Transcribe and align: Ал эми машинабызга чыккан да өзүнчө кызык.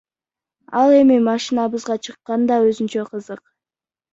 Ал 0.79 0.89
эми 0.99 1.17
машинабызга 1.29 1.95
чыккан 2.07 2.41
да 2.53 2.61
өзүнчө 2.71 3.03
кызык. 3.11 3.41